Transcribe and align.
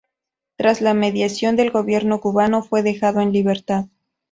Tras 0.55 0.81
la 0.81 0.95
mediación 0.95 1.55
del 1.55 1.69
gobierno 1.69 2.21
cubano 2.21 2.63
fue 2.63 2.81
dejado 2.81 3.21
en 3.21 3.31
libertad. 3.31 3.85